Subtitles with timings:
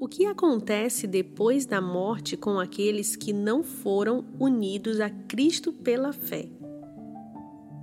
[0.00, 6.10] O que acontece depois da morte com aqueles que não foram unidos a Cristo pela
[6.10, 6.48] fé?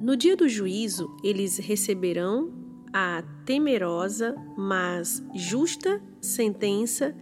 [0.02, 2.52] No dia do juízo, eles receberão
[2.92, 7.16] a temerosa, mas justa sentença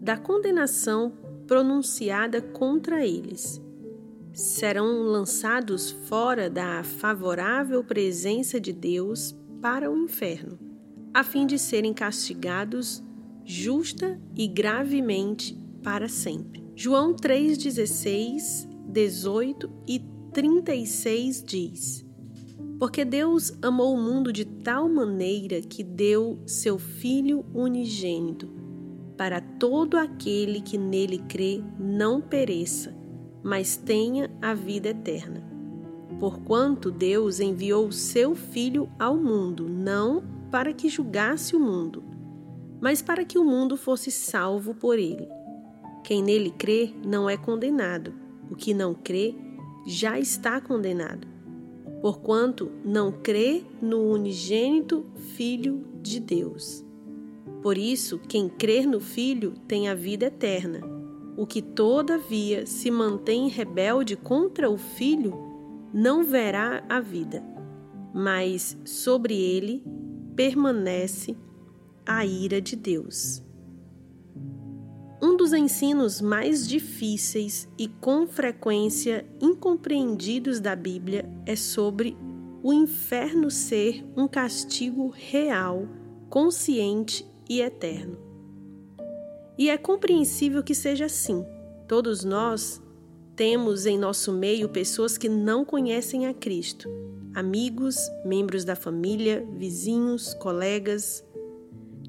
[0.00, 1.12] da condenação
[1.46, 3.62] pronunciada contra eles.
[4.32, 9.32] Serão lançados fora da favorável presença de Deus
[9.62, 10.58] para o inferno,
[11.14, 13.00] a fim de serem castigados
[13.44, 16.64] justa e gravemente para sempre.
[16.74, 19.98] João 3,16, 18 e
[20.32, 22.06] 36 diz:
[22.78, 28.48] Porque Deus amou o mundo de tal maneira que deu seu Filho unigênito,
[29.16, 32.94] para todo aquele que nele crê não pereça,
[33.42, 35.46] mas tenha a vida eterna.
[36.18, 42.02] Porquanto Deus enviou o seu Filho ao mundo, não para que julgasse o mundo,
[42.80, 45.28] mas para que o mundo fosse salvo por ele.
[46.02, 48.14] Quem nele crê não é condenado,
[48.50, 49.34] o que não crê
[49.86, 51.26] já está condenado,
[52.00, 55.06] porquanto não crê no unigênito
[55.36, 56.84] Filho de Deus.
[57.62, 60.80] Por isso, quem crer no Filho tem a vida eterna.
[61.36, 65.34] O que, todavia, se mantém rebelde contra o Filho,
[65.92, 67.42] não verá a vida,
[68.14, 69.82] mas sobre ele
[70.34, 71.49] permanece a
[72.24, 73.42] ira de Deus.
[75.22, 82.16] Um dos ensinos mais difíceis e com frequência incompreendidos da Bíblia é sobre
[82.62, 85.86] o inferno ser um castigo real,
[86.28, 88.18] consciente e eterno.
[89.58, 91.44] E é compreensível que seja assim.
[91.86, 92.80] Todos nós
[93.36, 96.88] temos em nosso meio pessoas que não conhecem a Cristo,
[97.34, 101.24] amigos, membros da família, vizinhos, colegas,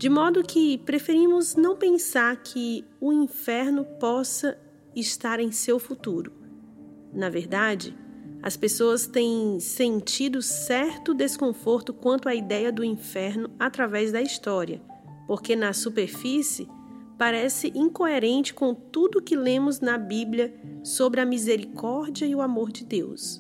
[0.02, 4.58] de modo que preferimos não pensar que o inferno possa
[4.96, 6.34] estar em seu futuro.
[7.14, 7.96] Na verdade,
[8.42, 14.82] as pessoas têm sentido certo desconforto quanto à ideia do inferno através da história,
[15.28, 16.68] porque na superfície
[17.16, 20.52] parece incoerente com tudo que lemos na Bíblia
[20.84, 23.40] sobre a misericórdia e o amor de Deus.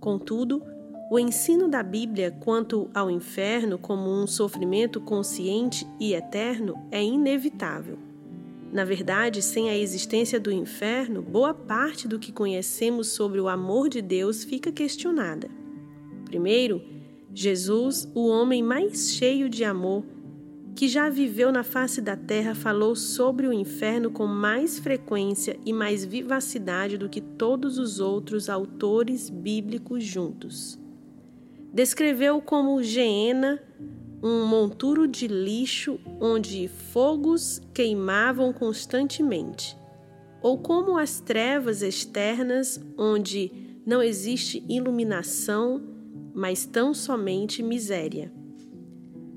[0.00, 0.62] Contudo,
[1.10, 7.98] o ensino da Bíblia quanto ao inferno como um sofrimento consciente e eterno é inevitável.
[8.72, 13.88] Na verdade, sem a existência do inferno, boa parte do que conhecemos sobre o amor
[13.88, 15.48] de Deus fica questionada.
[16.24, 16.82] Primeiro,
[17.32, 20.04] Jesus, o homem mais cheio de amor,
[20.74, 25.72] que já viveu na face da terra, falou sobre o inferno com mais frequência e
[25.72, 30.82] mais vivacidade do que todos os outros autores bíblicos juntos
[31.74, 33.60] descreveu como Geena
[34.22, 39.76] um monturo de lixo onde fogos queimavam constantemente,
[40.40, 43.50] ou como as trevas externas onde
[43.84, 45.82] não existe iluminação,
[46.32, 48.32] mas tão somente miséria.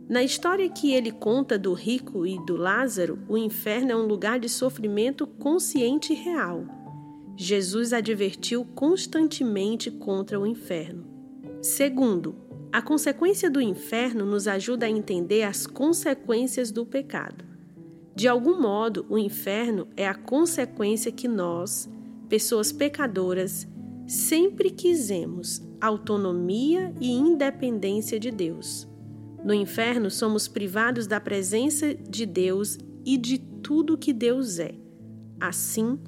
[0.07, 4.39] Na história que ele conta do rico e do Lázaro, o inferno é um lugar
[4.39, 6.63] de sofrimento consciente e real.
[7.35, 11.16] Jesus advertiu constantemente contra o inferno.
[11.61, 12.35] Segundo,
[12.71, 17.45] a consequência do inferno nos ajuda a entender as consequências do pecado.
[18.15, 21.89] De algum modo, o inferno é a consequência que nós,
[22.27, 23.67] pessoas pecadoras,
[24.07, 28.87] sempre quisemos autonomia e independência de Deus.
[29.43, 34.73] No inferno, somos privados da presença de Deus e de tudo que Deus é.
[35.39, 35.99] Assim,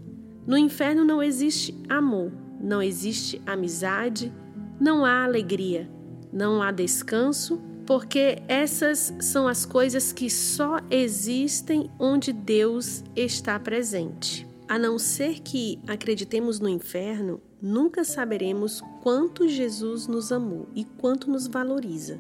[0.47, 4.33] no inferno não existe amor, não existe amizade,
[4.79, 5.89] não há alegria,
[6.31, 14.47] não há descanso, porque essas são as coisas que só existem onde Deus está presente.
[14.67, 21.29] A não ser que acreditemos no inferno, nunca saberemos quanto Jesus nos amou e quanto
[21.29, 22.19] nos valoriza.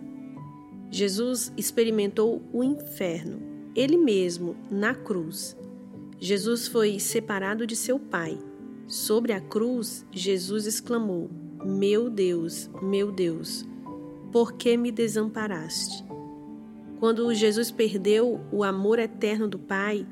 [0.89, 3.39] Jesus experimentou o inferno,
[3.75, 5.55] ele mesmo, na cruz.
[6.19, 8.37] Jesus foi separado de seu Pai.
[8.87, 11.29] Sobre a cruz, Jesus exclamou:
[11.63, 13.65] meu Deus, meu Deus,
[14.31, 16.05] por que me desamparaste?
[16.99, 20.05] Quando Jesus perdeu o amor eterno do Pai,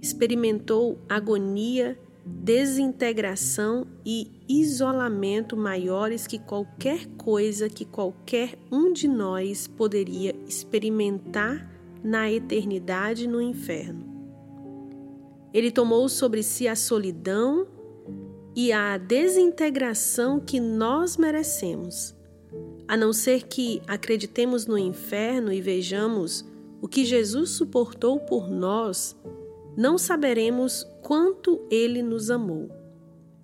[0.00, 10.34] experimentou agonia, desintegração e isolamento maiores que qualquer coisa que qualquer um de nós poderia
[10.46, 11.68] experimentar
[12.02, 14.06] na eternidade no inferno.
[15.52, 17.66] Ele tomou sobre si a solidão
[18.58, 22.12] e a desintegração que nós merecemos.
[22.88, 26.44] A não ser que acreditemos no inferno e vejamos
[26.82, 29.16] o que Jesus suportou por nós,
[29.76, 32.68] não saberemos quanto ele nos amou.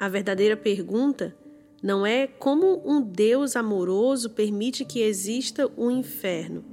[0.01, 1.33] A verdadeira pergunta
[1.81, 6.65] não é como um Deus amoroso permite que exista o um inferno.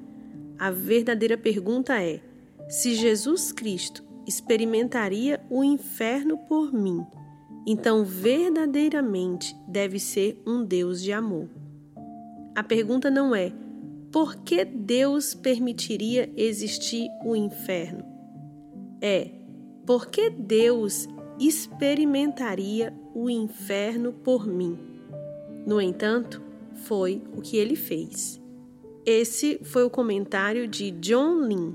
[0.58, 2.20] A verdadeira pergunta é:
[2.68, 7.06] se Jesus Cristo experimentaria o inferno por mim,
[7.66, 11.48] então verdadeiramente deve ser um Deus de amor.
[12.56, 13.54] A pergunta não é
[14.12, 18.04] por que Deus permitiria existir o inferno?
[19.02, 19.30] É
[19.86, 21.08] por que Deus
[21.40, 24.78] experimentaria o inferno por mim?
[25.66, 26.42] No entanto,
[26.74, 28.42] foi o que ele fez.
[29.06, 31.74] Esse foi o comentário de John Lynn.